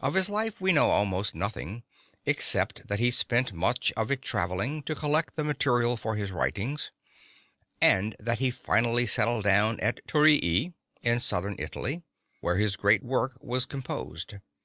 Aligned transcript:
Of 0.00 0.14
his 0.14 0.30
life 0.30 0.60
we 0.60 0.70
know 0.72 0.90
almost 0.90 1.34
nothing, 1.34 1.82
except 2.24 2.86
that 2.86 3.00
he 3.00 3.10
spent 3.10 3.52
much 3.52 3.90
of 3.96 4.08
it 4.12 4.22
traveling, 4.22 4.80
to 4.84 4.94
collect 4.94 5.34
the 5.34 5.42
material 5.42 5.96
for 5.96 6.14
his 6.14 6.30
writings, 6.30 6.92
and 7.80 8.14
that 8.20 8.38
he 8.38 8.52
finally 8.52 9.08
settled 9.08 9.42
down 9.42 9.80
at 9.80 10.06
Thurii, 10.06 10.72
in 11.02 11.18
southern 11.18 11.56
Italy, 11.58 12.04
where 12.40 12.58
his 12.58 12.76
great 12.76 13.02
work 13.02 13.42
was 13.42 13.66
composed. 13.66 14.34